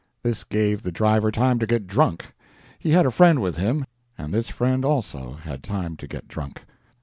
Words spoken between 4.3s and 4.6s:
this